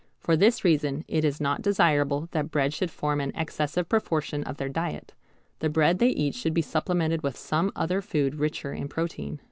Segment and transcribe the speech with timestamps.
[0.19, 4.57] For this reason it is not desirable that bread should form an excessive proportion of
[4.57, 5.13] their diet.
[5.59, 9.37] The bread they eat should be supplemented with some other food richer in protein.